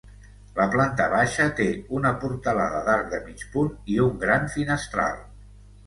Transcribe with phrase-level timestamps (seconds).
[0.59, 1.67] La planta baixa té
[1.99, 5.27] una portalada d'arc de mig punt i un gran finestral.